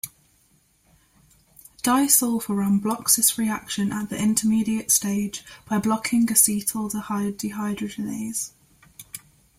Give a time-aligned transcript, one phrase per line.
[1.83, 8.49] Disulfiram blocks this reaction at the intermediate stage by blocking acetaldehyde dehydrogenase.